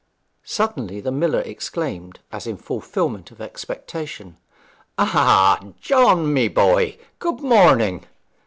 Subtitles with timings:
[0.47, 4.37] Suddenly the miller exclaimed, as in fulfilment of expectation,
[4.97, 8.05] 'Ah, John, my boy; good morning!'